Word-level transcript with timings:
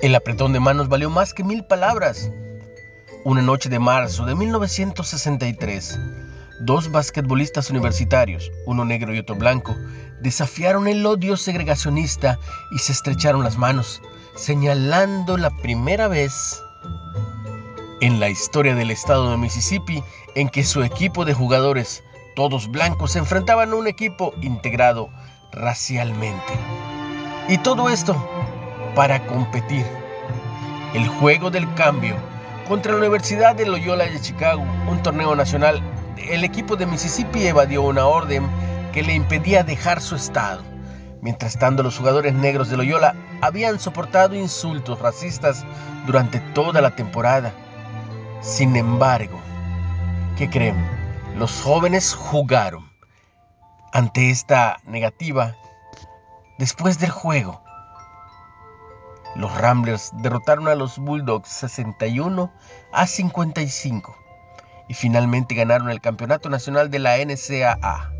El 0.00 0.14
apretón 0.14 0.52
de 0.52 0.60
manos 0.60 0.88
valió 0.88 1.10
más 1.10 1.34
que 1.34 1.42
mil 1.42 1.64
palabras. 1.64 2.30
Una 3.24 3.42
noche 3.42 3.68
de 3.68 3.80
marzo 3.80 4.26
de 4.26 4.36
1963, 4.36 5.98
dos 6.60 6.92
basquetbolistas 6.92 7.68
universitarios, 7.70 8.52
uno 8.64 8.84
negro 8.84 9.12
y 9.12 9.18
otro 9.18 9.34
blanco, 9.34 9.74
desafiaron 10.20 10.86
el 10.86 11.04
odio 11.04 11.36
segregacionista 11.36 12.38
y 12.70 12.78
se 12.78 12.92
estrecharon 12.92 13.42
las 13.42 13.58
manos, 13.58 14.00
señalando 14.36 15.36
la 15.36 15.50
primera 15.50 16.06
vez 16.06 16.62
en 18.00 18.20
la 18.20 18.30
historia 18.30 18.76
del 18.76 18.92
estado 18.92 19.32
de 19.32 19.36
Mississippi 19.36 20.04
en 20.36 20.48
que 20.48 20.62
su 20.62 20.84
equipo 20.84 21.24
de 21.24 21.34
jugadores, 21.34 22.04
todos 22.36 22.70
blancos, 22.70 23.12
se 23.12 23.18
enfrentaban 23.18 23.72
a 23.72 23.74
un 23.74 23.88
equipo 23.88 24.32
integrado 24.42 25.10
racialmente. 25.50 26.52
Y 27.48 27.58
todo 27.58 27.88
esto 27.88 28.14
para 28.94 29.26
competir. 29.26 29.86
El 30.94 31.06
juego 31.08 31.50
del 31.50 31.72
cambio 31.74 32.16
contra 32.68 32.92
la 32.92 32.98
Universidad 32.98 33.54
de 33.54 33.66
Loyola 33.66 34.04
de 34.04 34.20
Chicago, 34.20 34.62
un 34.88 35.02
torneo 35.02 35.34
nacional, 35.34 35.80
el 36.16 36.44
equipo 36.44 36.76
de 36.76 36.86
Mississippi 36.86 37.46
evadió 37.46 37.82
una 37.82 38.06
orden 38.06 38.46
que 38.92 39.02
le 39.02 39.14
impedía 39.14 39.62
dejar 39.62 40.00
su 40.00 40.16
estado. 40.16 40.62
Mientras 41.22 41.58
tanto, 41.58 41.82
los 41.82 41.96
jugadores 41.96 42.34
negros 42.34 42.68
de 42.68 42.76
Loyola 42.76 43.14
habían 43.40 43.80
soportado 43.80 44.34
insultos 44.34 45.00
racistas 45.00 45.64
durante 46.06 46.40
toda 46.40 46.80
la 46.80 46.94
temporada. 46.94 47.52
Sin 48.40 48.76
embargo, 48.76 49.38
¿qué 50.36 50.48
creen? 50.48 50.76
Los 51.36 51.62
jóvenes 51.62 52.14
jugaron. 52.14 52.88
Ante 53.92 54.30
esta 54.30 54.76
negativa, 54.84 55.56
después 56.58 56.98
del 56.98 57.10
juego, 57.10 57.62
los 59.38 59.56
Ramblers 59.56 60.10
derrotaron 60.14 60.66
a 60.66 60.74
los 60.74 60.98
Bulldogs 60.98 61.48
61 61.48 62.52
a 62.92 63.06
55 63.06 64.16
y 64.88 64.94
finalmente 64.94 65.54
ganaron 65.54 65.90
el 65.90 66.00
campeonato 66.00 66.50
nacional 66.50 66.90
de 66.90 66.98
la 66.98 67.18
NCAA. 67.18 68.12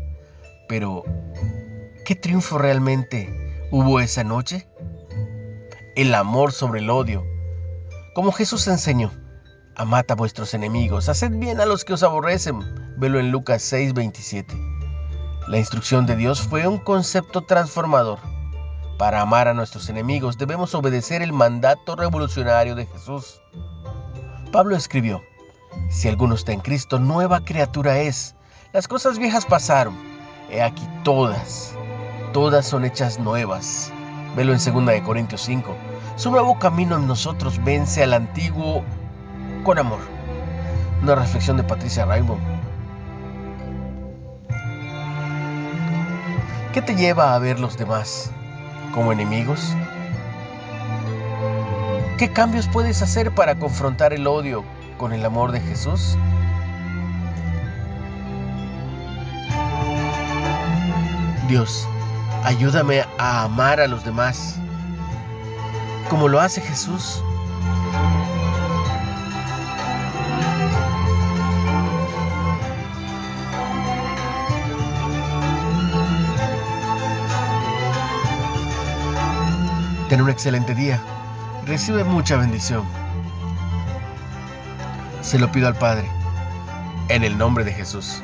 Pero, 0.69 1.03
¿qué 2.05 2.15
triunfo 2.15 2.57
realmente 2.57 3.67
hubo 3.69 3.99
esa 3.99 4.23
noche? 4.23 4.69
El 5.97 6.15
amor 6.15 6.53
sobre 6.53 6.79
el 6.79 6.89
odio. 6.89 7.25
Como 8.15 8.31
Jesús 8.31 8.65
enseñó, 8.67 9.11
amad 9.75 10.05
a 10.09 10.15
vuestros 10.15 10.53
enemigos, 10.53 11.09
haced 11.09 11.31
bien 11.31 11.59
a 11.59 11.65
los 11.65 11.83
que 11.83 11.93
os 11.93 12.03
aborrecen. 12.03 12.61
Velo 12.97 13.19
en 13.19 13.31
Lucas 13.31 13.61
6:27. 13.73 14.55
La 15.49 15.57
instrucción 15.57 16.05
de 16.05 16.15
Dios 16.15 16.39
fue 16.41 16.65
un 16.65 16.77
concepto 16.77 17.41
transformador 17.41 18.19
para 18.99 19.21
amar 19.21 19.47
a 19.47 19.53
nuestros 19.53 19.87
enemigos 19.87 20.37
debemos 20.37 20.75
obedecer 20.75 21.21
el 21.21 21.31
mandato 21.31 21.95
revolucionario 21.95 22.75
de 22.75 22.85
Jesús. 22.85 23.41
Pablo 24.51 24.75
escribió, 24.75 25.21
si 25.89 26.09
alguno 26.09 26.35
está 26.35 26.51
en 26.51 26.59
Cristo, 26.59 26.99
nueva 26.99 27.45
criatura 27.45 27.99
es. 27.99 28.35
Las 28.73 28.89
cosas 28.89 29.17
viejas 29.17 29.45
pasaron. 29.45 29.95
He 30.51 30.61
aquí 30.61 30.85
todas, 31.05 31.73
todas 32.33 32.67
son 32.67 32.83
hechas 32.83 33.19
nuevas. 33.19 33.89
Velo 34.35 34.51
en 34.51 34.59
2 34.59 34.85
de 34.87 35.01
Corintios 35.01 35.43
5. 35.43 35.73
Su 36.17 36.29
nuevo 36.29 36.59
camino 36.59 36.97
en 36.97 37.07
nosotros 37.07 37.63
vence 37.63 38.03
al 38.03 38.13
antiguo 38.13 38.83
con 39.63 39.79
amor. 39.79 40.01
Una 41.01 41.15
reflexión 41.15 41.55
de 41.55 41.63
Patricia 41.63 42.03
Rainbow. 42.03 42.37
¿Qué 46.73 46.81
te 46.81 46.95
lleva 46.95 47.33
a 47.33 47.39
ver 47.39 47.61
los 47.61 47.77
demás? 47.77 48.33
Como 48.93 49.11
enemigos? 49.11 49.75
¿Qué 52.17 52.31
cambios 52.31 52.67
puedes 52.67 53.01
hacer 53.01 53.31
para 53.31 53.55
confrontar 53.55 54.13
el 54.13 54.27
odio 54.27 54.63
con 54.97 55.13
el 55.13 55.25
amor 55.25 55.51
de 55.51 55.61
Jesús? 55.61 56.17
Dios, 61.47 61.87
ayúdame 62.43 63.03
a 63.17 63.43
amar 63.43 63.79
a 63.79 63.87
los 63.87 64.03
demás 64.03 64.59
como 66.09 66.27
lo 66.27 66.41
hace 66.41 66.59
Jesús. 66.59 67.23
Ten 80.09 80.21
un 80.21 80.29
excelente 80.31 80.73
día. 80.73 80.99
Recibe 81.67 82.03
mucha 82.03 82.35
bendición. 82.35 82.83
Se 85.21 85.37
lo 85.37 85.51
pido 85.51 85.67
al 85.67 85.75
Padre, 85.75 86.09
en 87.09 87.23
el 87.23 87.37
nombre 87.37 87.63
de 87.63 87.73
Jesús. 87.73 88.19